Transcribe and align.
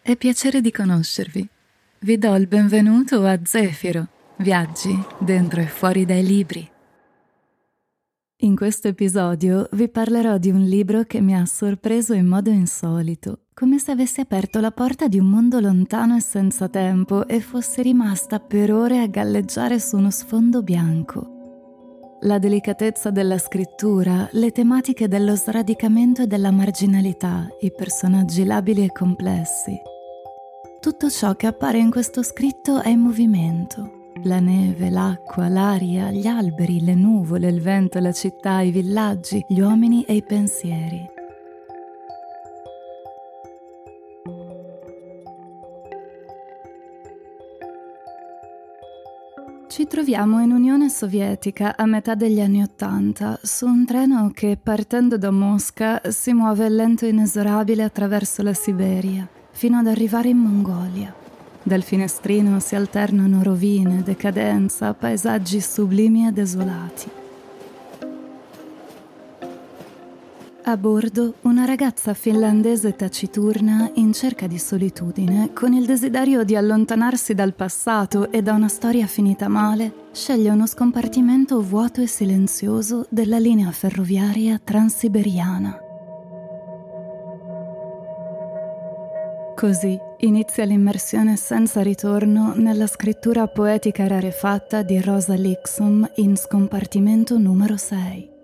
è 0.00 0.14
piacere 0.14 0.60
di 0.60 0.70
conoscervi. 0.70 1.48
Vi 1.98 2.18
do 2.18 2.36
il 2.36 2.46
benvenuto 2.46 3.24
a 3.24 3.36
Zefiro, 3.42 4.06
viaggi 4.36 4.96
dentro 5.18 5.60
e 5.60 5.66
fuori 5.66 6.04
dai 6.04 6.24
libri. 6.24 6.70
In 8.42 8.54
questo 8.54 8.86
episodio 8.86 9.68
vi 9.72 9.88
parlerò 9.88 10.38
di 10.38 10.50
un 10.50 10.62
libro 10.62 11.02
che 11.02 11.20
mi 11.20 11.34
ha 11.34 11.44
sorpreso 11.46 12.12
in 12.12 12.26
modo 12.26 12.50
insolito, 12.50 13.46
come 13.52 13.80
se 13.80 13.90
avessi 13.90 14.20
aperto 14.20 14.60
la 14.60 14.70
porta 14.70 15.08
di 15.08 15.18
un 15.18 15.28
mondo 15.28 15.58
lontano 15.58 16.14
e 16.14 16.20
senza 16.20 16.68
tempo 16.68 17.26
e 17.26 17.40
fossi 17.40 17.82
rimasta 17.82 18.38
per 18.38 18.72
ore 18.72 19.00
a 19.00 19.08
galleggiare 19.08 19.80
su 19.80 19.96
uno 19.96 20.12
sfondo 20.12 20.62
bianco. 20.62 21.39
La 22.24 22.38
delicatezza 22.38 23.08
della 23.08 23.38
scrittura, 23.38 24.28
le 24.32 24.50
tematiche 24.50 25.08
dello 25.08 25.34
sradicamento 25.34 26.20
e 26.20 26.26
della 26.26 26.50
marginalità, 26.50 27.48
i 27.60 27.72
personaggi 27.72 28.44
labili 28.44 28.84
e 28.84 28.92
complessi. 28.92 29.80
Tutto 30.80 31.08
ciò 31.08 31.34
che 31.34 31.46
appare 31.46 31.78
in 31.78 31.90
questo 31.90 32.22
scritto 32.22 32.82
è 32.82 32.90
in 32.90 33.00
movimento. 33.00 34.10
La 34.24 34.38
neve, 34.38 34.90
l'acqua, 34.90 35.48
l'aria, 35.48 36.10
gli 36.10 36.26
alberi, 36.26 36.84
le 36.84 36.94
nuvole, 36.94 37.48
il 37.48 37.62
vento, 37.62 37.98
la 38.00 38.12
città, 38.12 38.60
i 38.60 38.70
villaggi, 38.70 39.42
gli 39.48 39.60
uomini 39.60 40.04
e 40.04 40.16
i 40.16 40.22
pensieri. 40.22 41.19
Ci 49.70 49.86
troviamo 49.86 50.42
in 50.42 50.50
Unione 50.50 50.88
Sovietica 50.88 51.76
a 51.76 51.86
metà 51.86 52.16
degli 52.16 52.40
anni 52.40 52.60
Ottanta, 52.60 53.38
su 53.40 53.66
un 53.66 53.86
treno 53.86 54.32
che 54.34 54.58
partendo 54.60 55.16
da 55.16 55.30
Mosca 55.30 56.00
si 56.08 56.32
muove 56.32 56.68
lento 56.68 57.04
e 57.04 57.10
inesorabile 57.10 57.84
attraverso 57.84 58.42
la 58.42 58.52
Siberia, 58.52 59.28
fino 59.52 59.78
ad 59.78 59.86
arrivare 59.86 60.30
in 60.30 60.38
Mongolia. 60.38 61.14
Dal 61.62 61.82
finestrino 61.82 62.58
si 62.58 62.74
alternano 62.74 63.44
rovine, 63.44 64.02
decadenza, 64.02 64.92
paesaggi 64.92 65.60
sublimi 65.60 66.26
e 66.26 66.32
desolati. 66.32 67.08
A 70.62 70.76
bordo 70.76 71.36
una 71.42 71.64
ragazza 71.64 72.12
finlandese 72.12 72.94
taciturna 72.94 73.90
in 73.94 74.12
cerca 74.12 74.46
di 74.46 74.58
solitudine, 74.58 75.52
con 75.54 75.72
il 75.72 75.86
desiderio 75.86 76.44
di 76.44 76.54
allontanarsi 76.54 77.32
dal 77.32 77.54
passato 77.54 78.30
e 78.30 78.42
da 78.42 78.52
una 78.52 78.68
storia 78.68 79.06
finita 79.06 79.48
male, 79.48 80.08
sceglie 80.12 80.50
uno 80.50 80.66
scompartimento 80.66 81.62
vuoto 81.62 82.02
e 82.02 82.06
silenzioso 82.06 83.06
della 83.08 83.38
linea 83.38 83.70
ferroviaria 83.70 84.60
transiberiana. 84.62 85.78
Così 89.56 89.98
inizia 90.18 90.64
l'immersione 90.64 91.36
senza 91.36 91.80
ritorno 91.80 92.52
nella 92.54 92.86
scrittura 92.86 93.46
poetica 93.46 94.06
rarefatta 94.06 94.82
di 94.82 95.00
Rosa 95.00 95.34
Lixum 95.34 96.08
in 96.16 96.36
Scompartimento 96.36 97.38
numero 97.38 97.78
6. 97.78 98.39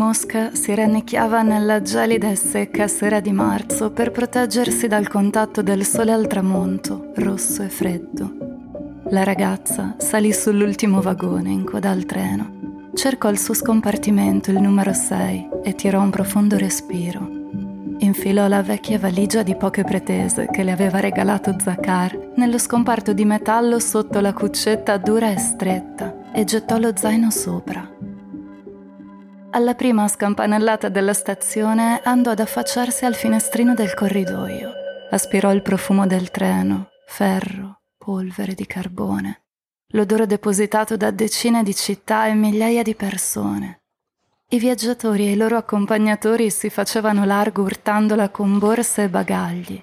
Mosca 0.00 0.54
si 0.54 0.74
rannicchiava 0.74 1.42
nella 1.42 1.82
gelida 1.82 2.30
e 2.30 2.34
secca 2.34 2.88
sera 2.88 3.20
di 3.20 3.32
marzo 3.32 3.90
per 3.90 4.10
proteggersi 4.10 4.88
dal 4.88 5.08
contatto 5.08 5.60
del 5.60 5.84
sole 5.84 6.10
al 6.10 6.26
tramonto, 6.26 7.12
rosso 7.16 7.62
e 7.62 7.68
freddo. 7.68 8.32
La 9.10 9.24
ragazza 9.24 9.96
salì 9.98 10.32
sull'ultimo 10.32 11.02
vagone 11.02 11.50
in 11.50 11.64
coda 11.64 11.90
al 11.90 12.06
treno. 12.06 12.88
Cercò 12.94 13.28
il 13.28 13.38
suo 13.38 13.52
scompartimento, 13.52 14.50
il 14.50 14.62
numero 14.62 14.94
6, 14.94 15.48
e 15.64 15.74
tirò 15.74 16.00
un 16.00 16.08
profondo 16.08 16.56
respiro. 16.56 17.28
Infilò 17.98 18.48
la 18.48 18.62
vecchia 18.62 18.98
valigia 18.98 19.42
di 19.42 19.54
poche 19.54 19.84
pretese 19.84 20.48
che 20.50 20.62
le 20.62 20.72
aveva 20.72 21.00
regalato 21.00 21.54
Zakar 21.58 22.30
nello 22.36 22.56
scomparto 22.56 23.12
di 23.12 23.26
metallo 23.26 23.78
sotto 23.78 24.20
la 24.20 24.32
cuccetta 24.32 24.96
dura 24.96 25.30
e 25.30 25.36
stretta 25.36 26.32
e 26.32 26.44
gettò 26.44 26.78
lo 26.78 26.92
zaino 26.96 27.30
sopra. 27.30 27.89
Alla 29.52 29.74
prima 29.74 30.06
scampanellata 30.06 30.88
della 30.88 31.12
stazione 31.12 32.00
andò 32.04 32.30
ad 32.30 32.38
affacciarsi 32.38 33.04
al 33.04 33.16
finestrino 33.16 33.74
del 33.74 33.94
corridoio. 33.94 34.70
Aspirò 35.10 35.52
il 35.52 35.60
profumo 35.60 36.06
del 36.06 36.30
treno, 36.30 36.90
ferro, 37.08 37.80
polvere 37.98 38.54
di 38.54 38.64
carbone, 38.64 39.42
l'odore 39.88 40.26
depositato 40.26 40.96
da 40.96 41.10
decine 41.10 41.64
di 41.64 41.74
città 41.74 42.28
e 42.28 42.34
migliaia 42.34 42.84
di 42.84 42.94
persone. 42.94 43.80
I 44.50 44.58
viaggiatori 44.60 45.26
e 45.26 45.32
i 45.32 45.36
loro 45.36 45.56
accompagnatori 45.56 46.48
si 46.48 46.70
facevano 46.70 47.24
largo 47.24 47.62
urtandola 47.62 48.28
con 48.28 48.56
borse 48.56 49.02
e 49.02 49.08
bagagli. 49.08 49.82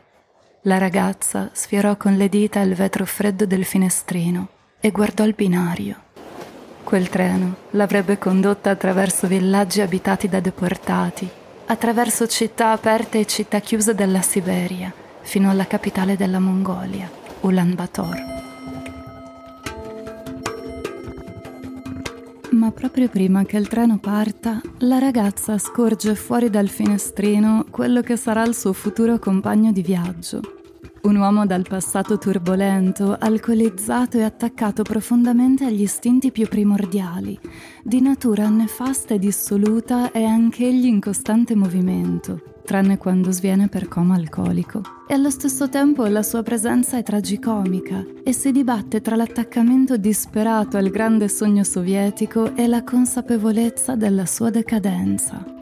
La 0.62 0.78
ragazza 0.78 1.50
sfiorò 1.52 1.98
con 1.98 2.16
le 2.16 2.30
dita 2.30 2.62
il 2.62 2.74
vetro 2.74 3.06
freddo 3.06 3.46
del 3.46 3.66
finestrino 3.66 4.48
e 4.80 4.92
guardò 4.92 5.26
il 5.26 5.34
binario. 5.34 6.06
Quel 6.88 7.10
treno 7.10 7.54
l'avrebbe 7.72 8.18
condotta 8.18 8.70
attraverso 8.70 9.28
villaggi 9.28 9.82
abitati 9.82 10.30
da 10.30 10.40
deportati, 10.40 11.28
attraverso 11.66 12.28
città 12.28 12.72
aperte 12.72 13.20
e 13.20 13.26
città 13.26 13.60
chiuse 13.60 13.94
della 13.94 14.22
Siberia, 14.22 14.94
fino 15.20 15.50
alla 15.50 15.68
capitale 15.68 16.16
della 16.16 16.40
Mongolia, 16.40 17.12
Ulaanbaatar. 17.42 18.24
Ma 22.52 22.72
proprio 22.72 23.10
prima 23.10 23.44
che 23.44 23.58
il 23.58 23.68
treno 23.68 23.98
parta, 23.98 24.62
la 24.78 24.98
ragazza 24.98 25.58
scorge 25.58 26.16
fuori 26.16 26.50
dal 26.50 26.70
finestrino 26.70 27.66
quello 27.70 28.00
che 28.00 28.16
sarà 28.16 28.46
il 28.46 28.56
suo 28.56 28.72
futuro 28.72 29.20
compagno 29.20 29.74
di 29.74 29.82
viaggio, 29.82 30.57
un 31.08 31.16
uomo 31.16 31.46
dal 31.46 31.66
passato 31.68 32.18
turbolento, 32.18 33.16
alcolizzato 33.18 34.18
e 34.18 34.24
attaccato 34.24 34.84
profondamente 34.84 35.64
agli 35.64 35.82
istinti 35.82 36.32
più 36.32 36.48
primordiali, 36.48 37.40
di 37.82 38.02
natura 38.02 38.50
nefasta 38.50 39.14
e 39.14 39.20
dissoluta 39.20 40.12
e 40.12 40.26
anch'egli 40.26 40.86
in 40.86 41.00
costante 41.00 41.56
movimento, 41.56 42.60
tranne 42.66 42.98
quando 42.98 43.32
sviene 43.32 43.70
per 43.70 43.88
coma 43.88 44.16
alcolico. 44.16 44.82
E 45.08 45.14
allo 45.14 45.30
stesso 45.30 45.70
tempo 45.70 46.06
la 46.08 46.24
sua 46.24 46.44
presenza 46.44 46.98
è 46.98 47.04
tragicomica 47.04 48.06
e 48.24 48.34
si 48.34 48.52
dibatte 48.52 49.00
tra 49.00 49.16
l'attaccamento 49.16 49.96
disperato 49.96 50.76
al 50.76 50.90
grande 50.90 51.30
sogno 51.30 51.64
sovietico 51.64 52.54
e 52.54 52.68
la 52.68 52.84
consapevolezza 52.84 53.96
della 53.96 54.26
sua 54.26 54.50
decadenza. 54.50 55.57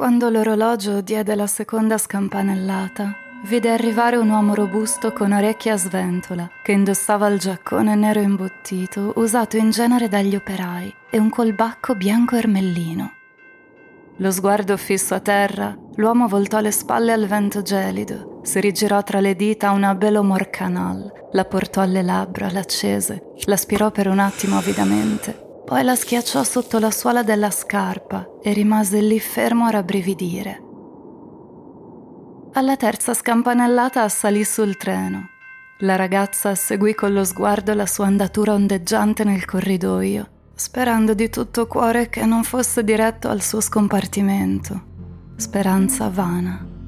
Quando 0.00 0.30
l'orologio 0.30 1.02
diede 1.02 1.34
la 1.34 1.46
seconda 1.46 1.98
scampanellata, 1.98 3.14
vide 3.44 3.70
arrivare 3.70 4.16
un 4.16 4.30
uomo 4.30 4.54
robusto 4.54 5.12
con 5.12 5.30
orecchie 5.30 5.72
a 5.72 5.76
sventola, 5.76 6.48
che 6.62 6.72
indossava 6.72 7.26
il 7.26 7.38
giaccone 7.38 7.94
nero 7.96 8.20
imbottito 8.20 9.12
usato 9.16 9.58
in 9.58 9.68
genere 9.68 10.08
dagli 10.08 10.34
operai 10.34 10.94
e 11.10 11.18
un 11.18 11.28
colbacco 11.28 11.94
bianco 11.96 12.36
ermellino. 12.36 13.12
Lo 14.16 14.30
sguardo 14.30 14.78
fisso 14.78 15.12
a 15.14 15.20
terra, 15.20 15.76
l'uomo 15.96 16.28
voltò 16.28 16.60
le 16.60 16.70
spalle 16.70 17.12
al 17.12 17.26
vento 17.26 17.60
gelido, 17.60 18.40
si 18.42 18.58
rigirò 18.58 19.02
tra 19.02 19.20
le 19.20 19.36
dita 19.36 19.70
una 19.72 19.94
Belo 19.94 20.22
Morcanal, 20.22 21.12
la 21.32 21.44
portò 21.44 21.82
alle 21.82 22.00
labbra, 22.00 22.50
l'accese, 22.50 23.34
l'aspirò 23.44 23.90
per 23.90 24.08
un 24.08 24.18
attimo 24.20 24.56
avidamente 24.56 25.48
poi 25.70 25.84
la 25.84 25.94
schiacciò 25.94 26.42
sotto 26.42 26.80
la 26.80 26.90
suola 26.90 27.22
della 27.22 27.52
scarpa 27.52 28.28
e 28.42 28.52
rimase 28.52 29.00
lì 29.00 29.20
fermo 29.20 29.66
a 29.66 29.70
rabbrividire. 29.70 30.62
Alla 32.54 32.76
terza 32.76 33.14
scampanellata 33.14 34.08
salì 34.08 34.42
sul 34.42 34.76
treno. 34.76 35.28
La 35.82 35.94
ragazza 35.94 36.56
seguì 36.56 36.92
con 36.92 37.12
lo 37.12 37.22
sguardo 37.22 37.72
la 37.74 37.86
sua 37.86 38.06
andatura 38.06 38.52
ondeggiante 38.52 39.22
nel 39.22 39.44
corridoio, 39.44 40.28
sperando 40.56 41.14
di 41.14 41.28
tutto 41.28 41.68
cuore 41.68 42.08
che 42.08 42.26
non 42.26 42.42
fosse 42.42 42.82
diretto 42.82 43.28
al 43.28 43.40
suo 43.40 43.60
scompartimento. 43.60 44.82
Speranza 45.36 46.08
vana. 46.08 46.79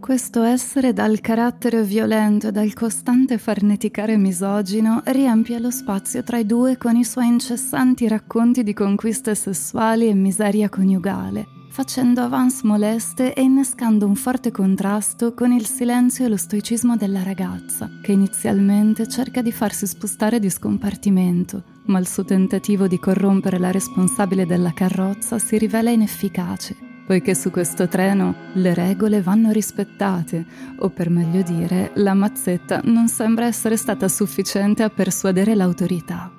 Questo 0.00 0.42
essere 0.42 0.94
dal 0.94 1.20
carattere 1.20 1.82
violento 1.82 2.48
e 2.48 2.52
dal 2.52 2.72
costante 2.72 3.36
farneticare 3.36 4.16
misogino 4.16 5.02
riempie 5.04 5.58
lo 5.58 5.70
spazio 5.70 6.22
tra 6.22 6.38
i 6.38 6.46
due 6.46 6.78
con 6.78 6.96
i 6.96 7.04
suoi 7.04 7.26
incessanti 7.26 8.08
racconti 8.08 8.62
di 8.62 8.72
conquiste 8.72 9.34
sessuali 9.34 10.08
e 10.08 10.14
miseria 10.14 10.70
coniugale, 10.70 11.46
facendo 11.68 12.22
avance 12.22 12.60
moleste 12.64 13.34
e 13.34 13.42
innescando 13.42 14.06
un 14.06 14.14
forte 14.14 14.50
contrasto 14.50 15.34
con 15.34 15.52
il 15.52 15.66
silenzio 15.66 16.24
e 16.24 16.28
lo 16.28 16.38
stoicismo 16.38 16.96
della 16.96 17.22
ragazza, 17.22 17.90
che 18.00 18.12
inizialmente 18.12 19.08
cerca 19.08 19.42
di 19.42 19.52
farsi 19.52 19.86
spostare 19.86 20.38
di 20.38 20.48
scompartimento, 20.48 21.64
ma 21.86 21.98
il 21.98 22.08
suo 22.08 22.24
tentativo 22.24 22.86
di 22.86 22.98
corrompere 22.98 23.58
la 23.58 23.70
responsabile 23.70 24.46
della 24.46 24.72
carrozza 24.72 25.38
si 25.38 25.58
rivela 25.58 25.90
inefficace, 25.90 26.87
poiché 27.08 27.34
su 27.34 27.50
questo 27.50 27.88
treno 27.88 28.34
le 28.52 28.74
regole 28.74 29.22
vanno 29.22 29.50
rispettate, 29.50 30.44
o 30.80 30.90
per 30.90 31.08
meglio 31.08 31.40
dire, 31.40 31.92
la 31.94 32.12
mazzetta 32.12 32.82
non 32.84 33.08
sembra 33.08 33.46
essere 33.46 33.78
stata 33.78 34.08
sufficiente 34.08 34.82
a 34.82 34.90
persuadere 34.90 35.54
l'autorità. 35.54 36.30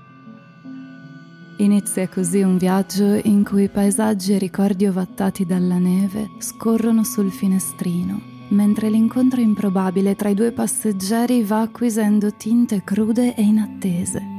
Inizia 1.58 2.08
così 2.08 2.44
un 2.44 2.60
viaggio 2.60 3.20
in 3.24 3.44
cui 3.44 3.68
paesaggi 3.68 4.34
e 4.34 4.38
ricordi 4.38 4.86
ovattati 4.86 5.44
dalla 5.44 5.80
neve 5.80 6.30
scorrono 6.38 7.04
sul 7.04 7.32
finestrino, 7.32 8.22
mentre 8.50 8.92
l'incontro 8.92 9.42
improbabile 9.42 10.16
tra 10.16 10.30
i 10.30 10.36
due 10.36 10.52
passeggeri 10.52 11.44
va 11.44 11.62
acquisendo 11.62 12.36
tinte 12.36 12.84
crude 12.84 13.34
e 13.34 13.42
inattese. 13.42 14.39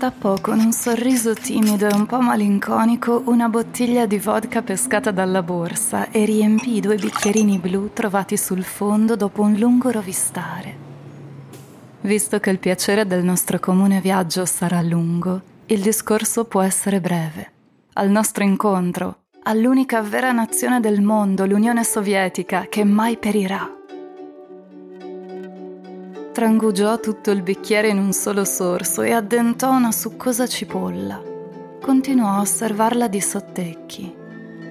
Stappò 0.00 0.40
con 0.40 0.58
un 0.58 0.72
sorriso 0.72 1.34
timido 1.34 1.86
e 1.86 1.92
un 1.92 2.06
po' 2.06 2.22
malinconico 2.22 3.22
una 3.26 3.50
bottiglia 3.50 4.06
di 4.06 4.18
vodka 4.18 4.62
pescata 4.62 5.10
dalla 5.10 5.42
borsa 5.42 6.08
e 6.08 6.24
riempì 6.24 6.80
due 6.80 6.96
bicchierini 6.96 7.58
blu 7.58 7.90
trovati 7.92 8.38
sul 8.38 8.64
fondo 8.64 9.14
dopo 9.14 9.42
un 9.42 9.56
lungo 9.56 9.90
rovistare. 9.90 10.74
Visto 12.00 12.40
che 12.40 12.48
il 12.48 12.58
piacere 12.58 13.06
del 13.06 13.22
nostro 13.22 13.58
comune 13.58 14.00
viaggio 14.00 14.46
sarà 14.46 14.80
lungo, 14.80 15.42
il 15.66 15.82
discorso 15.82 16.46
può 16.46 16.62
essere 16.62 16.98
breve. 16.98 17.52
Al 17.92 18.08
nostro 18.08 18.42
incontro, 18.42 19.24
all'unica 19.42 20.00
vera 20.00 20.32
nazione 20.32 20.80
del 20.80 21.02
mondo, 21.02 21.44
l'Unione 21.44 21.84
Sovietica, 21.84 22.64
che 22.70 22.84
mai 22.84 23.18
perirà. 23.18 23.79
Trangugiò 26.32 27.00
tutto 27.00 27.32
il 27.32 27.42
bicchiere 27.42 27.88
in 27.88 27.98
un 27.98 28.12
solo 28.12 28.44
sorso 28.44 29.02
e 29.02 29.10
addentò 29.10 29.72
una 29.72 29.90
succosa 29.90 30.46
cipolla. 30.46 31.20
Continuò 31.80 32.28
a 32.28 32.40
osservarla 32.40 33.08
di 33.08 33.20
sottecchi. 33.20 34.14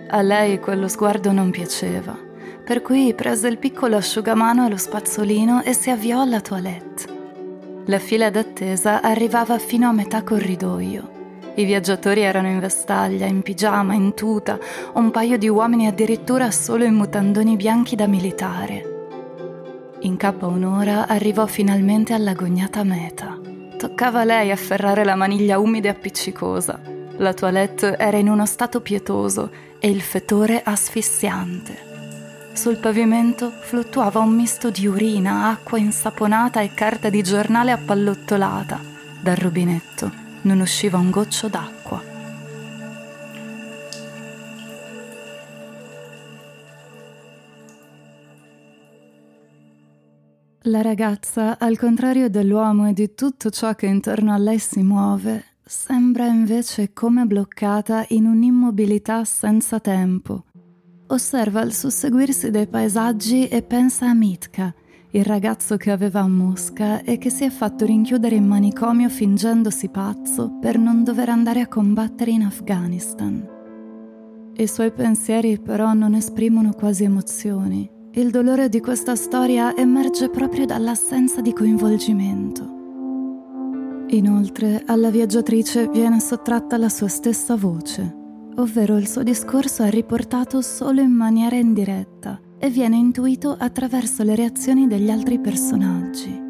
A 0.08 0.22
lei 0.22 0.60
quello 0.60 0.88
sguardo 0.88 1.34
non 1.34 1.52
piaceva, 1.52 2.18
per 2.64 2.82
cui 2.82 3.14
prese 3.14 3.50
il 3.50 3.58
piccolo 3.58 3.98
asciugamano 3.98 4.66
e 4.66 4.70
lo 4.70 4.78
spazzolino 4.78 5.62
e 5.64 5.74
si 5.74 5.90
avviò 5.90 6.22
alla 6.22 6.40
toilette. 6.40 7.04
La 7.88 8.00
fila 8.00 8.30
d'attesa 8.30 9.02
arrivava 9.02 9.58
fino 9.58 9.90
a 9.90 9.92
metà 9.92 10.24
corridoio. 10.24 11.18
I 11.56 11.66
viaggiatori 11.66 12.22
erano 12.22 12.48
in 12.48 12.60
vestaglia, 12.60 13.26
in 13.26 13.42
pigiama, 13.42 13.94
in 13.94 14.14
tuta, 14.14 14.58
un 14.94 15.12
paio 15.12 15.38
di 15.38 15.50
uomini 15.50 15.88
addirittura 15.88 16.52
solo 16.52 16.86
in 16.86 16.94
mutandoni 16.94 17.58
bianchi 17.58 17.98
da 17.98 18.08
militare. 18.08 18.99
In 20.02 20.16
capo 20.16 20.46
a 20.46 20.50
un'ora 20.50 21.08
arrivò 21.08 21.46
finalmente 21.46 22.14
all'agognata 22.14 22.86
meta. 22.86 23.38
Toccava 23.78 24.22
a 24.22 24.24
lei 24.24 24.50
afferrare 24.50 25.04
la 25.04 25.16
maniglia 25.16 25.60
umida 25.60 25.90
e 25.90 25.92
appiccicosa. 25.92 26.80
La 27.18 27.34
toilette 27.34 27.98
era 27.98 28.16
in 28.16 28.30
uno 28.30 28.46
stato 28.46 28.80
pietoso 28.80 29.52
e 29.78 29.90
il 29.90 30.00
fetore 30.00 30.62
asfissiante. 30.64 31.88
Sul 32.54 32.78
pavimento 32.78 33.52
fluttuava 33.52 34.20
un 34.20 34.34
misto 34.34 34.70
di 34.70 34.88
urina, 34.88 35.50
acqua 35.50 35.78
insaponata 35.78 36.62
e 36.62 36.74
carta 36.74 37.10
di 37.10 37.22
giornale 37.22 37.72
appallottolata. 37.72 38.80
Dal 39.20 39.36
rubinetto 39.36 40.10
non 40.44 40.62
usciva 40.62 40.98
un 40.98 41.10
goccio 41.10 41.50
d'acqua. 41.50 41.79
La 50.70 50.84
ragazza, 50.84 51.58
al 51.58 51.80
contrario 51.80 52.30
dell'uomo 52.30 52.88
e 52.88 52.94
di 52.94 53.16
tutto 53.16 53.50
ciò 53.50 53.74
che 53.74 53.88
intorno 53.88 54.32
a 54.32 54.38
lei 54.38 54.60
si 54.60 54.84
muove, 54.84 55.44
sembra 55.66 56.28
invece 56.28 56.94
come 56.94 57.26
bloccata 57.26 58.06
in 58.10 58.28
un'immobilità 58.28 59.24
senza 59.24 59.80
tempo. 59.80 60.44
Osserva 61.08 61.62
il 61.62 61.74
susseguirsi 61.74 62.52
dei 62.52 62.68
paesaggi 62.68 63.48
e 63.48 63.64
pensa 63.64 64.10
a 64.10 64.14
Mitka, 64.14 64.72
il 65.10 65.26
ragazzo 65.26 65.76
che 65.76 65.90
aveva 65.90 66.20
a 66.20 66.28
Mosca 66.28 67.02
e 67.02 67.18
che 67.18 67.32
si 67.32 67.46
è 67.46 67.50
fatto 67.50 67.86
rinchiudere 67.86 68.36
in 68.36 68.46
manicomio 68.46 69.10
fingendosi 69.10 69.90
pazzo 69.90 70.60
per 70.62 70.78
non 70.78 71.04
dover 71.04 71.30
andare 71.30 71.62
a 71.62 71.68
combattere 71.68 72.30
in 72.30 72.44
Afghanistan. 72.44 73.44
I 74.54 74.68
suoi 74.68 74.92
pensieri 74.92 75.60
però 75.60 75.94
non 75.94 76.14
esprimono 76.14 76.74
quasi 76.74 77.06
emozioni 77.06 77.98
il 78.14 78.32
dolore 78.32 78.70
di 78.70 78.80
questa 78.80 79.16
storia 79.16 79.76
emerge 79.76 80.30
proprio 80.30 80.66
dall'assenza 80.66 81.42
di 81.42 81.54
coinvolgimento. 81.54 82.78
Inoltre, 84.08 84.82
alla 84.88 85.12
viaggiatrice 85.12 85.88
viene 85.90 86.20
sottratta 86.20 86.78
la 86.78 86.90
sua 86.90 87.08
stessa 87.08 87.56
voce, 87.56 88.16
ovvero 88.56 88.98
il 88.98 89.08
suo 89.08 89.22
discorso 89.22 89.84
è 89.84 89.92
riportato 89.92 90.62
solo 90.62 91.02
in 91.02 91.12
maniera 91.12 91.56
indiretta 91.56 92.40
e 92.58 92.72
viene 92.72 92.98
intuito 92.98 93.56
attraverso 93.58 94.24
le 94.24 94.34
reazioni 94.34 94.88
degli 94.88 95.12
altri 95.12 95.40
personaggi. 95.40 96.48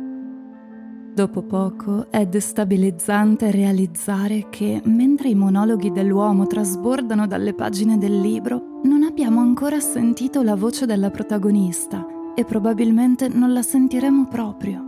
Dopo 1.13 1.41
poco 1.41 2.09
è 2.09 2.25
destabilizzante 2.25 3.51
realizzare 3.51 4.47
che, 4.49 4.81
mentre 4.85 5.27
i 5.27 5.35
monologhi 5.35 5.91
dell'uomo 5.91 6.47
trasbordano 6.47 7.27
dalle 7.27 7.53
pagine 7.53 7.97
del 7.97 8.21
libro, 8.21 8.68
non 8.83 9.03
abbiamo 9.03 9.41
ancora 9.41 9.79
sentito 9.79 10.41
la 10.41 10.55
voce 10.55 10.85
della 10.85 11.09
protagonista 11.09 12.05
e 12.35 12.45
probabilmente 12.45 13.27
non 13.27 13.51
la 13.51 13.61
sentiremo 13.61 14.27
proprio. 14.27 14.83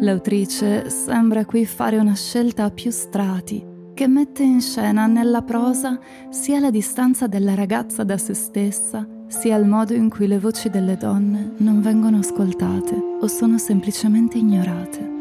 L'autrice 0.00 0.90
sembra 0.90 1.44
qui 1.44 1.64
fare 1.64 1.96
una 1.96 2.14
scelta 2.14 2.64
a 2.64 2.70
più 2.70 2.90
strati, 2.90 3.64
che 3.94 4.06
mette 4.06 4.42
in 4.42 4.60
scena 4.60 5.06
nella 5.06 5.42
prosa 5.42 5.98
sia 6.28 6.60
la 6.60 6.70
distanza 6.70 7.26
della 7.26 7.54
ragazza 7.54 8.04
da 8.04 8.18
se 8.18 8.34
stessa, 8.34 9.08
sia 9.26 9.56
il 9.56 9.66
modo 9.66 9.94
in 9.94 10.10
cui 10.10 10.26
le 10.26 10.38
voci 10.38 10.68
delle 10.68 10.96
donne 10.96 11.54
non 11.56 11.80
vengono 11.80 12.18
ascoltate 12.18 12.94
o 13.20 13.26
sono 13.26 13.58
semplicemente 13.58 14.38
ignorate. 14.38 15.15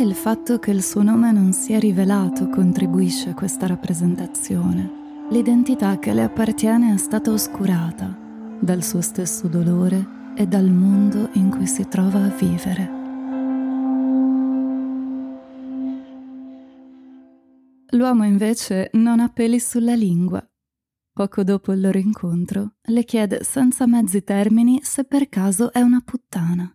Anche 0.00 0.12
il 0.12 0.18
fatto 0.18 0.58
che 0.58 0.70
il 0.70 0.82
suo 0.82 1.02
nome 1.02 1.30
non 1.30 1.52
sia 1.52 1.78
rivelato 1.78 2.48
contribuisce 2.48 3.28
a 3.28 3.34
questa 3.34 3.66
rappresentazione. 3.66 5.26
L'identità 5.28 5.98
che 5.98 6.14
le 6.14 6.22
appartiene 6.22 6.94
è 6.94 6.96
stata 6.96 7.30
oscurata 7.30 8.16
dal 8.58 8.82
suo 8.82 9.02
stesso 9.02 9.46
dolore 9.46 10.32
e 10.36 10.46
dal 10.46 10.70
mondo 10.70 11.28
in 11.34 11.50
cui 11.50 11.66
si 11.66 11.86
trova 11.86 12.24
a 12.24 12.28
vivere. 12.30 12.90
L'uomo 17.90 18.24
invece 18.24 18.88
non 18.94 19.20
ha 19.20 19.28
peli 19.28 19.60
sulla 19.60 19.94
lingua. 19.94 20.42
Poco 21.12 21.44
dopo 21.44 21.72
il 21.72 21.80
loro 21.82 21.98
incontro, 21.98 22.76
le 22.84 23.04
chiede 23.04 23.44
senza 23.44 23.86
mezzi 23.86 24.24
termini 24.24 24.80
se 24.82 25.04
per 25.04 25.28
caso 25.28 25.70
è 25.70 25.82
una 25.82 26.00
puttana. 26.02 26.74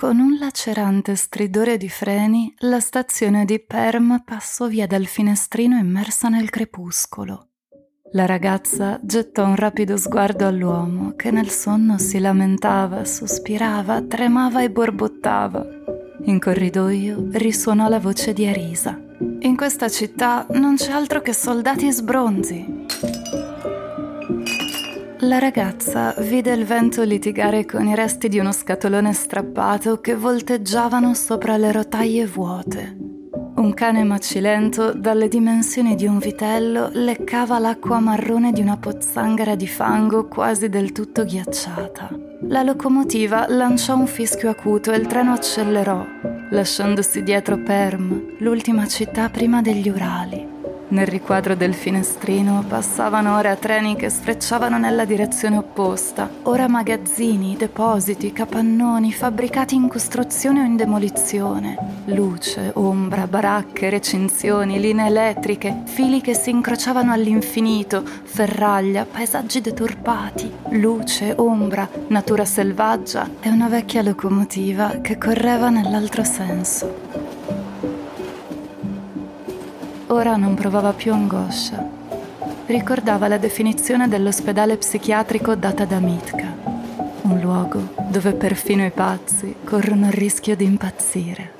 Con 0.00 0.18
un 0.18 0.38
lacerante 0.38 1.14
stridore 1.14 1.76
di 1.76 1.90
freni, 1.90 2.54
la 2.60 2.80
stazione 2.80 3.44
di 3.44 3.60
Perm 3.60 4.22
passò 4.24 4.66
via 4.66 4.86
dal 4.86 5.04
finestrino 5.04 5.76
immersa 5.76 6.30
nel 6.30 6.48
crepuscolo. 6.48 7.48
La 8.12 8.24
ragazza 8.24 8.98
gettò 9.02 9.44
un 9.44 9.56
rapido 9.56 9.98
sguardo 9.98 10.46
all'uomo 10.46 11.12
che 11.16 11.30
nel 11.30 11.50
sonno 11.50 11.98
si 11.98 12.18
lamentava, 12.18 13.04
sospirava, 13.04 14.00
tremava 14.00 14.62
e 14.62 14.70
borbottava. 14.70 15.66
In 16.22 16.38
corridoio 16.38 17.28
risuonò 17.32 17.86
la 17.90 18.00
voce 18.00 18.32
di 18.32 18.46
Arisa. 18.46 18.98
In 19.40 19.54
questa 19.54 19.90
città 19.90 20.46
non 20.52 20.76
c'è 20.76 20.92
altro 20.92 21.20
che 21.20 21.34
soldati 21.34 21.92
sbronzi. 21.92 22.86
La 25.22 25.38
ragazza 25.38 26.14
vide 26.18 26.54
il 26.54 26.64
vento 26.64 27.02
litigare 27.02 27.66
con 27.66 27.86
i 27.86 27.94
resti 27.94 28.28
di 28.28 28.38
uno 28.38 28.52
scatolone 28.52 29.12
strappato 29.12 30.00
che 30.00 30.14
volteggiavano 30.14 31.12
sopra 31.12 31.58
le 31.58 31.72
rotaie 31.72 32.26
vuote. 32.26 32.96
Un 33.56 33.74
cane 33.74 34.02
macilento, 34.02 34.94
dalle 34.94 35.28
dimensioni 35.28 35.94
di 35.94 36.06
un 36.06 36.16
vitello, 36.16 36.88
leccava 36.94 37.58
l'acqua 37.58 38.00
marrone 38.00 38.50
di 38.52 38.62
una 38.62 38.78
pozzanghera 38.78 39.56
di 39.56 39.66
fango 39.66 40.26
quasi 40.26 40.70
del 40.70 40.92
tutto 40.92 41.24
ghiacciata. 41.24 42.08
La 42.44 42.62
locomotiva 42.62 43.44
lanciò 43.46 43.96
un 43.96 44.06
fischio 44.06 44.48
acuto 44.48 44.90
e 44.90 44.96
il 44.96 45.06
treno 45.06 45.34
accelerò, 45.34 46.02
lasciandosi 46.48 47.22
dietro 47.22 47.58
Perm, 47.58 48.36
l'ultima 48.38 48.86
città 48.86 49.28
prima 49.28 49.60
degli 49.60 49.90
Urali. 49.90 50.49
Nel 50.90 51.06
riquadro 51.06 51.54
del 51.54 51.72
finestrino 51.72 52.64
passavano 52.66 53.36
ora 53.36 53.54
treni 53.54 53.94
che 53.94 54.10
sfrecciavano 54.10 54.76
nella 54.76 55.04
direzione 55.04 55.56
opposta, 55.56 56.28
ora 56.42 56.66
magazzini, 56.66 57.54
depositi, 57.56 58.32
capannoni, 58.32 59.12
fabbricati 59.12 59.76
in 59.76 59.86
costruzione 59.86 60.62
o 60.62 60.64
in 60.64 60.74
demolizione. 60.74 62.02
Luce, 62.06 62.72
ombra, 62.74 63.28
baracche, 63.28 63.88
recinzioni, 63.88 64.80
linee 64.80 65.06
elettriche, 65.06 65.82
fili 65.84 66.20
che 66.20 66.34
si 66.34 66.50
incrociavano 66.50 67.12
all'infinito, 67.12 68.02
ferraglia, 68.04 69.06
paesaggi 69.08 69.60
deturpati, 69.60 70.52
luce, 70.70 71.34
ombra, 71.36 71.88
natura 72.08 72.44
selvaggia 72.44 73.30
e 73.40 73.48
una 73.48 73.68
vecchia 73.68 74.02
locomotiva 74.02 74.98
che 75.00 75.16
correva 75.18 75.68
nell'altro 75.68 76.24
senso. 76.24 77.29
Ora 80.12 80.34
non 80.34 80.54
provava 80.54 80.92
più 80.92 81.12
angoscia. 81.12 81.88
Ricordava 82.66 83.28
la 83.28 83.38
definizione 83.38 84.08
dell'ospedale 84.08 84.76
psichiatrico 84.76 85.54
data 85.54 85.84
da 85.84 86.00
Mitka, 86.00 86.52
un 87.22 87.38
luogo 87.38 87.94
dove 88.08 88.32
perfino 88.32 88.84
i 88.84 88.90
pazzi 88.90 89.54
corrono 89.62 90.06
il 90.06 90.12
rischio 90.12 90.56
di 90.56 90.64
impazzire. 90.64 91.59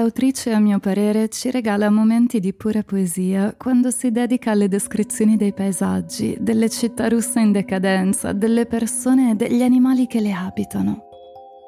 L'autrice, 0.00 0.52
a 0.52 0.60
mio 0.60 0.78
parere, 0.78 1.28
ci 1.28 1.50
regala 1.50 1.90
momenti 1.90 2.40
di 2.40 2.54
pura 2.54 2.82
poesia 2.82 3.54
quando 3.54 3.90
si 3.90 4.10
dedica 4.10 4.52
alle 4.52 4.66
descrizioni 4.66 5.36
dei 5.36 5.52
paesaggi, 5.52 6.38
delle 6.40 6.70
città 6.70 7.06
russe 7.06 7.38
in 7.40 7.52
decadenza, 7.52 8.32
delle 8.32 8.64
persone 8.64 9.32
e 9.32 9.34
degli 9.34 9.60
animali 9.60 10.06
che 10.06 10.20
le 10.20 10.32
abitano. 10.32 11.04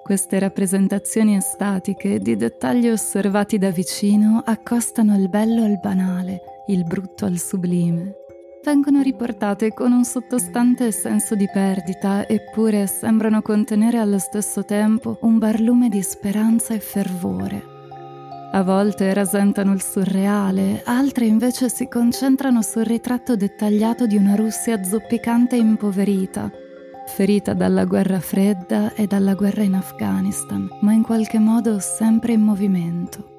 Queste 0.03 0.39
rappresentazioni 0.39 1.37
estatiche 1.37 2.21
di 2.21 2.35
dettagli 2.35 2.89
osservati 2.89 3.59
da 3.59 3.69
vicino 3.69 4.43
accostano 4.43 5.15
il 5.15 5.29
bello 5.29 5.65
al 5.65 5.79
banale, 5.79 6.41
il 6.69 6.85
brutto 6.85 7.27
al 7.27 7.37
sublime. 7.37 8.15
Vengono 8.65 9.03
riportate 9.03 9.75
con 9.75 9.93
un 9.93 10.05
sottostante 10.05 10.91
senso 10.91 11.35
di 11.35 11.49
perdita, 11.53 12.27
eppure 12.27 12.87
sembrano 12.87 13.43
contenere 13.43 13.99
allo 13.99 14.19
stesso 14.19 14.65
tempo 14.65 15.19
un 15.21 15.37
barlume 15.37 15.91
di 15.91 16.01
speranza 16.01 16.73
e 16.73 16.81
fervore. 16.81 17.72
A 18.55 18.63
volte 18.63 19.15
rasentano 19.15 19.73
il 19.73 19.81
surreale, 19.81 20.83
altre 20.85 21.25
invece 21.25 21.71
si 21.71 21.89
concentrano 21.89 22.61
sul 22.61 22.85
ritratto 22.85 23.35
dettagliato 23.35 24.07
di 24.07 24.19
una 24.19 24.35
Russia 24.35 24.85
zoppicante 24.85 25.57
e 25.57 25.61
impoverita, 25.61 26.53
ferita 27.07 27.55
dalla 27.55 27.87
guerra 27.87 28.21
fredda 28.21 28.93
e 28.93 29.07
dalla 29.07 29.33
guerra 29.33 29.63
in 29.63 29.75
Afghanistan, 29.75 30.69
ma 30.83 30.93
in 30.93 31.03
qualche 31.03 31.39
modo 31.39 31.79
sempre 31.79 32.35
in 32.35 32.43
movimento. 32.43 33.31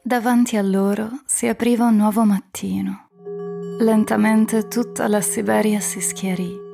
Davanti 0.00 0.56
a 0.56 0.62
loro 0.62 1.08
si 1.26 1.48
apriva 1.48 1.86
un 1.86 1.96
nuovo 1.96 2.22
mattino. 2.22 3.08
Lentamente 3.80 4.68
tutta 4.68 5.08
la 5.08 5.20
Siberia 5.20 5.80
si 5.80 6.00
schiarì 6.00 6.66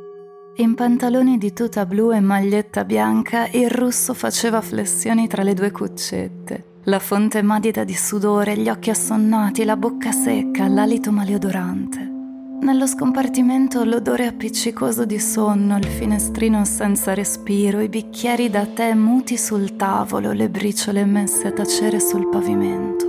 in 0.57 0.75
pantaloni 0.77 1.37
di 1.37 1.53
tuta 1.53 1.85
blu 1.85 2.13
e 2.13 2.21
maglietta 2.21 2.85
bianca, 2.85 3.49
il 3.49 3.69
russo 3.69 4.15
faceva 4.15 4.61
flessioni 4.61 5.27
tra 5.27 5.43
le 5.43 5.53
due 5.53 5.73
cuccette. 5.73 6.65
La 6.85 7.01
fonte 7.01 7.43
madida 7.43 7.83
di 7.83 7.95
sudore, 7.95 8.57
gli 8.57 8.69
occhi 8.69 8.91
assonnati, 8.91 9.65
la 9.65 9.77
bocca 9.77 10.13
secca, 10.13 10.69
l'alito 10.69 11.11
maleodorante. 11.11 12.13
Nello 12.61 12.87
scompartimento 12.87 13.83
l'odore 13.85 14.27
appiccicoso 14.27 15.05
di 15.05 15.19
sonno, 15.19 15.77
il 15.77 15.87
finestrino 15.87 16.65
senza 16.65 17.15
respiro, 17.15 17.81
i 17.81 17.89
bicchieri 17.89 18.49
da 18.49 18.65
tè 18.65 18.95
muti 18.95 19.37
sul 19.37 19.75
tavolo, 19.75 20.31
le 20.31 20.49
briciole 20.49 21.05
messe 21.05 21.49
a 21.49 21.53
tacere 21.53 21.99
sul 21.99 22.29
pavimento. 22.29 23.07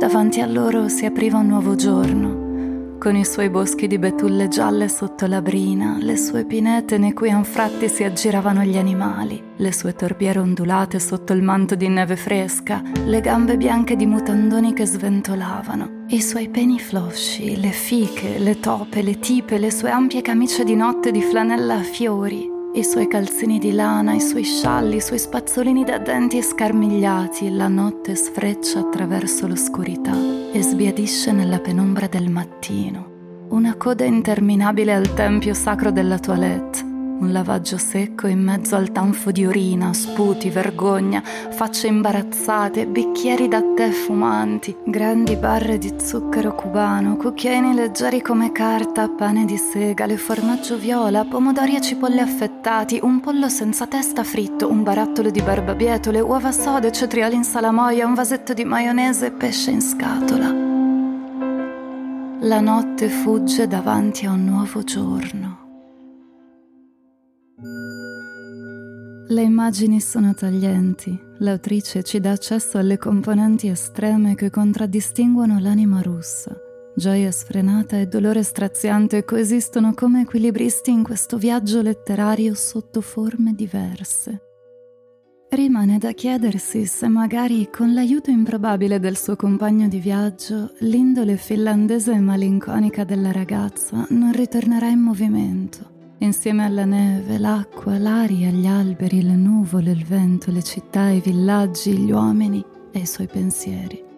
Davanti 0.00 0.40
a 0.40 0.46
loro 0.46 0.88
si 0.88 1.04
apriva 1.04 1.38
un 1.38 1.46
nuovo 1.46 1.76
giorno 1.76 2.39
con 3.00 3.16
i 3.16 3.24
suoi 3.24 3.48
boschi 3.48 3.86
di 3.86 3.98
betulle 3.98 4.48
gialle 4.48 4.86
sotto 4.90 5.26
la 5.26 5.40
brina, 5.40 5.96
le 5.98 6.18
sue 6.18 6.44
pinete 6.44 6.98
nei 6.98 7.14
cui 7.14 7.30
anfratti 7.30 7.88
si 7.88 8.04
aggiravano 8.04 8.62
gli 8.62 8.76
animali, 8.76 9.42
le 9.56 9.72
sue 9.72 9.94
torbiere 9.94 10.38
ondulate 10.38 11.00
sotto 11.00 11.32
il 11.32 11.42
manto 11.42 11.74
di 11.74 11.88
neve 11.88 12.16
fresca, 12.16 12.82
le 13.06 13.22
gambe 13.22 13.56
bianche 13.56 13.96
di 13.96 14.04
mutandoni 14.04 14.74
che 14.74 14.84
sventolavano, 14.84 16.04
i 16.08 16.20
suoi 16.20 16.50
peni 16.50 16.78
flosci, 16.78 17.58
le 17.58 17.70
fiche, 17.70 18.38
le 18.38 18.60
tope, 18.60 19.00
le 19.00 19.18
tipe, 19.18 19.56
le 19.56 19.70
sue 19.70 19.88
ampie 19.90 20.20
camicie 20.20 20.62
di 20.62 20.76
notte 20.76 21.10
di 21.10 21.22
flanella 21.22 21.76
a 21.76 21.82
fiori, 21.82 22.59
i 22.72 22.84
suoi 22.84 23.08
calzini 23.08 23.58
di 23.58 23.72
lana, 23.72 24.14
i 24.14 24.20
suoi 24.20 24.44
scialli, 24.44 24.96
i 24.96 25.00
suoi 25.00 25.18
spazzolini 25.18 25.82
da 25.82 25.98
denti 25.98 26.40
scarmigliati, 26.40 27.50
la 27.50 27.66
notte 27.66 28.14
sfreccia 28.14 28.78
attraverso 28.78 29.48
l'oscurità 29.48 30.14
e 30.52 30.62
sbiadisce 30.62 31.32
nella 31.32 31.58
penombra 31.58 32.06
del 32.06 32.30
mattino. 32.30 33.08
Una 33.48 33.74
coda 33.74 34.04
interminabile 34.04 34.94
al 34.94 35.14
tempio 35.14 35.52
sacro 35.52 35.90
della 35.90 36.20
toilette, 36.20 36.89
un 37.20 37.32
lavaggio 37.32 37.76
secco 37.76 38.26
in 38.26 38.42
mezzo 38.42 38.76
al 38.76 38.92
tanfo 38.92 39.30
di 39.30 39.44
urina, 39.44 39.92
sputi, 39.92 40.48
vergogna, 40.48 41.22
facce 41.22 41.86
imbarazzate, 41.86 42.86
bicchieri 42.86 43.46
da 43.46 43.62
tè 43.74 43.90
fumanti, 43.90 44.74
grandi 44.84 45.36
barre 45.36 45.78
di 45.78 45.94
zucchero 45.98 46.54
cubano, 46.54 47.16
cucchiaini 47.16 47.74
leggeri 47.74 48.22
come 48.22 48.52
carta, 48.52 49.08
pane 49.08 49.44
di 49.44 49.56
segale, 49.56 50.16
formaggio 50.16 50.78
viola, 50.78 51.24
pomodori 51.24 51.76
e 51.76 51.80
cipolle 51.80 52.20
affettati, 52.22 52.98
un 53.02 53.20
pollo 53.20 53.48
senza 53.48 53.86
testa 53.86 54.24
fritto, 54.24 54.70
un 54.70 54.82
barattolo 54.82 55.30
di 55.30 55.42
barbabietole, 55.42 56.20
uova 56.20 56.52
sode, 56.52 56.90
cetrioli 56.90 57.34
in 57.34 57.44
salamoia, 57.44 58.06
un 58.06 58.14
vasetto 58.14 58.54
di 58.54 58.64
maionese 58.64 59.26
e 59.26 59.30
pesce 59.32 59.70
in 59.70 59.82
scatola. 59.82 60.68
La 62.42 62.60
notte 62.60 63.10
fugge 63.10 63.66
davanti 63.66 64.24
a 64.24 64.30
un 64.30 64.44
nuovo 64.46 64.82
giorno. 64.82 65.59
Le 67.62 69.42
immagini 69.42 70.00
sono 70.00 70.34
taglienti. 70.34 71.18
L'autrice 71.38 72.02
ci 72.02 72.18
dà 72.18 72.32
accesso 72.32 72.78
alle 72.78 72.96
componenti 72.96 73.68
estreme 73.68 74.34
che 74.34 74.50
contraddistinguono 74.50 75.58
l'anima 75.60 76.00
russa. 76.00 76.56
Gioia 76.96 77.30
sfrenata 77.30 77.98
e 77.98 78.06
dolore 78.06 78.42
straziante 78.42 79.24
coesistono 79.24 79.94
come 79.94 80.22
equilibristi 80.22 80.90
in 80.90 81.02
questo 81.02 81.36
viaggio 81.36 81.82
letterario 81.82 82.54
sotto 82.54 83.00
forme 83.00 83.54
diverse. 83.54 84.42
Rimane 85.50 85.98
da 85.98 86.12
chiedersi 86.12 86.86
se 86.86 87.08
magari 87.08 87.68
con 87.70 87.92
l'aiuto 87.92 88.30
improbabile 88.30 88.98
del 88.98 89.16
suo 89.16 89.36
compagno 89.36 89.86
di 89.86 89.98
viaggio, 89.98 90.72
l'indole 90.78 91.36
finlandese 91.36 92.12
e 92.12 92.20
malinconica 92.20 93.04
della 93.04 93.32
ragazza 93.32 94.06
non 94.10 94.32
ritornerà 94.32 94.88
in 94.88 95.00
movimento 95.00 95.98
insieme 96.20 96.64
alla 96.64 96.84
neve, 96.84 97.38
l'acqua, 97.38 97.98
l'aria, 97.98 98.50
gli 98.50 98.66
alberi, 98.66 99.22
le 99.22 99.36
nuvole, 99.36 99.90
il 99.90 100.04
vento, 100.04 100.50
le 100.50 100.62
città, 100.62 101.08
i 101.08 101.20
villaggi, 101.20 101.92
gli 101.92 102.10
uomini 102.10 102.64
e 102.92 102.98
i 103.00 103.06
suoi 103.06 103.26
pensieri. 103.26 104.08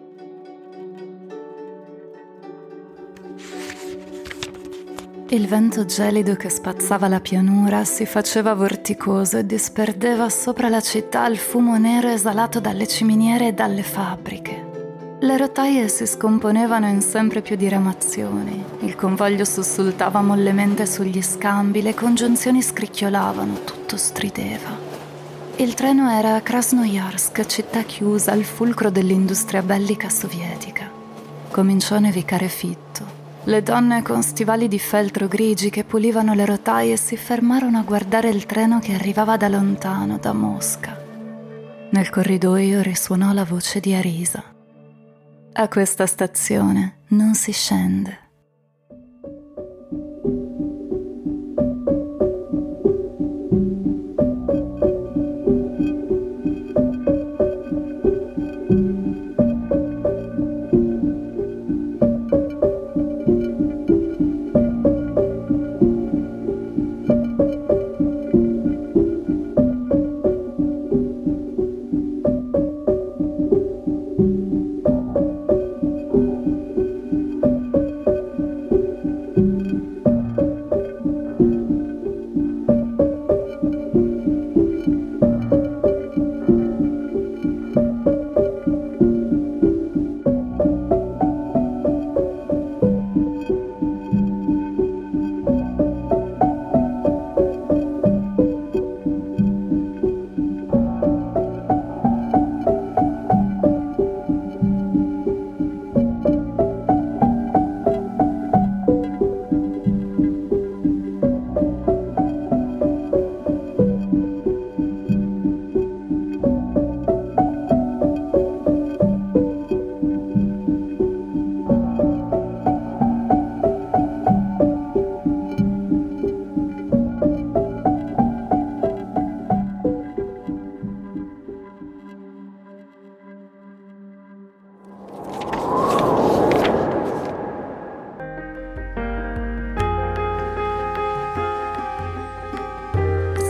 Il 5.29 5.47
vento 5.47 5.85
gelido 5.85 6.35
che 6.35 6.49
spazzava 6.49 7.07
la 7.07 7.19
pianura 7.19 7.83
si 7.85 8.05
faceva 8.05 8.53
vorticoso 8.53 9.37
e 9.39 9.45
disperdeva 9.45 10.29
sopra 10.29 10.69
la 10.69 10.81
città 10.81 11.25
il 11.25 11.37
fumo 11.37 11.75
nero 11.77 12.09
esalato 12.09 12.59
dalle 12.59 12.85
ciminiere 12.85 13.47
e 13.47 13.53
dalle 13.53 13.81
fabbriche. 13.81 14.52
Le 15.23 15.37
rotaie 15.37 15.87
si 15.87 16.05
scomponevano 16.05 16.85
in 16.85 16.99
sempre 16.99 17.41
più 17.41 17.55
diramazioni, 17.55 18.61
il 18.81 18.93
convoglio 18.97 19.45
sussultava 19.45 20.21
mollemente 20.21 20.85
sugli 20.85 21.21
scambi, 21.21 21.81
le 21.81 21.93
congiunzioni 21.93 22.61
scricchiolavano, 22.61 23.63
tutto 23.63 23.95
strideva. 23.95 24.77
Il 25.55 25.75
treno 25.75 26.09
era 26.11 26.35
a 26.35 26.41
Krasnoyarsk, 26.41 27.45
città 27.45 27.83
chiusa 27.83 28.33
al 28.33 28.43
fulcro 28.43 28.89
dell'industria 28.89 29.61
bellica 29.61 30.09
sovietica. 30.09 30.91
Cominciò 31.49 31.95
a 31.95 31.99
nevicare 31.99 32.49
fitto. 32.49 33.05
Le 33.45 33.63
donne 33.63 34.01
con 34.01 34.21
stivali 34.23 34.67
di 34.67 34.79
feltro 34.79 35.29
grigi 35.29 35.69
che 35.69 35.85
pulivano 35.85 36.33
le 36.33 36.43
rotaie 36.45 36.97
si 36.97 37.15
fermarono 37.15 37.77
a 37.77 37.83
guardare 37.83 38.27
il 38.27 38.45
treno 38.45 38.79
che 38.79 38.93
arrivava 38.93 39.37
da 39.37 39.47
lontano, 39.47 40.17
da 40.17 40.33
Mosca. 40.33 41.01
Nel 41.91 42.09
corridoio 42.09 42.81
risuonò 42.81 43.31
la 43.31 43.45
voce 43.45 43.79
di 43.79 43.93
Arisa. 43.93 44.52
A 45.55 45.67
questa 45.67 46.07
stazione 46.07 47.01
non 47.09 47.35
si 47.35 47.51
scende. 47.51 48.22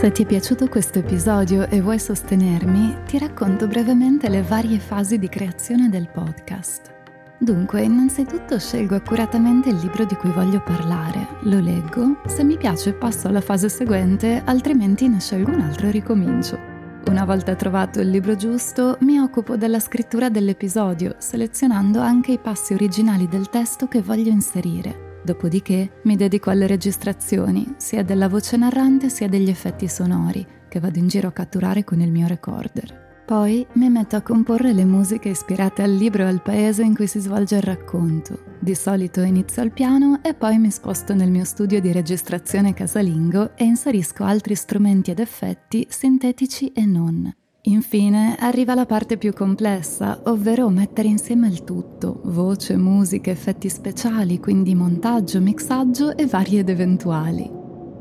Se 0.04 0.12
ti 0.12 0.24
è 0.24 0.26
piaciuto 0.26 0.68
questo 0.68 0.98
episodio 0.98 1.66
e 1.70 1.80
vuoi 1.80 1.98
sostenermi, 1.98 3.04
ti 3.06 3.18
racconto 3.18 3.66
brevemente 3.66 4.28
le 4.28 4.42
varie 4.42 4.78
fasi 4.78 5.18
di 5.18 5.30
creazione 5.30 5.88
del 5.88 6.10
podcast. 6.10 6.92
Dunque, 7.38 7.80
innanzitutto 7.80 8.58
scelgo 8.58 8.96
accuratamente 8.96 9.70
il 9.70 9.76
libro 9.76 10.04
di 10.04 10.14
cui 10.14 10.30
voglio 10.30 10.62
parlare, 10.62 11.26
lo 11.44 11.58
leggo, 11.58 12.20
se 12.26 12.44
mi 12.44 12.58
piace 12.58 12.92
passo 12.92 13.28
alla 13.28 13.40
fase 13.40 13.70
seguente, 13.70 14.42
altrimenti 14.44 15.08
ne 15.08 15.20
scelgo 15.20 15.50
un 15.50 15.62
altro 15.62 15.86
e 15.86 15.92
ricomincio. 15.92 16.58
Una 17.06 17.24
volta 17.24 17.54
trovato 17.54 18.02
il 18.02 18.10
libro 18.10 18.36
giusto, 18.36 18.98
mi 19.00 19.18
occupo 19.18 19.56
della 19.56 19.80
scrittura 19.80 20.28
dell'episodio, 20.28 21.14
selezionando 21.16 22.00
anche 22.00 22.32
i 22.32 22.38
passi 22.38 22.74
originali 22.74 23.26
del 23.26 23.48
testo 23.48 23.88
che 23.88 24.02
voglio 24.02 24.28
inserire. 24.28 25.03
Dopodiché 25.24 26.00
mi 26.02 26.16
dedico 26.16 26.50
alle 26.50 26.66
registrazioni, 26.66 27.76
sia 27.78 28.04
della 28.04 28.28
voce 28.28 28.58
narrante 28.58 29.08
sia 29.08 29.26
degli 29.26 29.48
effetti 29.48 29.88
sonori, 29.88 30.46
che 30.68 30.80
vado 30.80 30.98
in 30.98 31.08
giro 31.08 31.28
a 31.28 31.32
catturare 31.32 31.82
con 31.82 32.00
il 32.00 32.12
mio 32.12 32.26
recorder. 32.26 33.22
Poi 33.24 33.66
mi 33.74 33.88
metto 33.88 34.16
a 34.16 34.20
comporre 34.20 34.74
le 34.74 34.84
musiche 34.84 35.30
ispirate 35.30 35.80
al 35.80 35.94
libro 35.94 36.24
e 36.24 36.26
al 36.26 36.42
paese 36.42 36.82
in 36.82 36.94
cui 36.94 37.06
si 37.06 37.20
svolge 37.20 37.56
il 37.56 37.62
racconto. 37.62 38.56
Di 38.58 38.74
solito 38.74 39.22
inizio 39.22 39.62
al 39.62 39.72
piano 39.72 40.20
e 40.22 40.34
poi 40.34 40.58
mi 40.58 40.70
sposto 40.70 41.14
nel 41.14 41.30
mio 41.30 41.44
studio 41.44 41.80
di 41.80 41.90
registrazione 41.90 42.74
casalingo 42.74 43.56
e 43.56 43.64
inserisco 43.64 44.24
altri 44.24 44.54
strumenti 44.54 45.10
ed 45.10 45.20
effetti 45.20 45.86
sintetici 45.88 46.72
e 46.72 46.84
non. 46.84 47.34
Infine 47.66 48.36
arriva 48.38 48.74
la 48.74 48.84
parte 48.84 49.16
più 49.16 49.32
complessa, 49.32 50.20
ovvero 50.24 50.68
mettere 50.68 51.08
insieme 51.08 51.48
il 51.48 51.64
tutto, 51.64 52.20
voce, 52.24 52.76
musica, 52.76 53.30
effetti 53.30 53.70
speciali, 53.70 54.38
quindi 54.38 54.74
montaggio, 54.74 55.40
mixaggio 55.40 56.14
e 56.14 56.26
vari 56.26 56.58
ed 56.58 56.68
eventuali. 56.68 57.50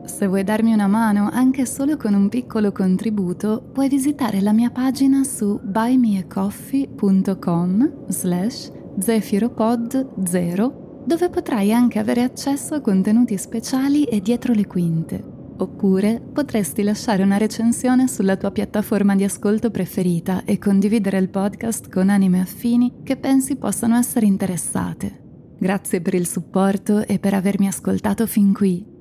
Se 0.04 0.28
vuoi 0.28 0.44
darmi 0.44 0.74
una 0.74 0.88
mano, 0.88 1.30
anche 1.32 1.66
solo 1.66 1.96
con 1.96 2.14
un 2.14 2.28
piccolo 2.28 2.74
contributo, 2.74 3.64
puoi 3.72 3.88
visitare 3.88 4.42
la 4.42 4.52
mia 4.52 4.70
pagina 4.70 5.24
su 5.24 5.58
buymeacoffee.com 5.64 8.08
slash 8.08 8.70
zefiropod0 9.00 10.82
dove 11.06 11.30
potrai 11.30 11.72
anche 11.72 12.00
avere 12.00 12.24
accesso 12.24 12.76
a 12.76 12.82
contenuti 12.82 13.38
speciali 13.38 14.04
e 14.04 14.20
dietro 14.20 14.54
le 14.54 14.68
quinte. 14.68 15.33
Oppure 15.64 16.20
potresti 16.20 16.84
lasciare 16.84 17.24
una 17.24 17.38
recensione 17.38 18.10
sulla 18.10 18.36
tua 18.36 18.52
piattaforma 18.52 19.16
di 19.16 19.24
ascolto 19.24 19.72
preferita 19.72 20.44
e 20.44 20.58
condividere 20.58 21.18
il 21.18 21.30
podcast 21.30 21.90
con 21.90 22.10
anime 22.10 22.42
affini 22.42 22.96
che 23.02 23.16
pensi 23.16 23.56
possano 23.56 23.96
essere 23.96 24.26
interessate. 24.26 25.22
Grazie 25.58 26.02
per 26.02 26.16
il 26.16 26.28
supporto 26.28 27.08
e 27.08 27.18
per 27.18 27.34
avermi 27.34 27.68
ascoltato 27.68 28.28
fin 28.28 28.54
qui. 28.54 28.93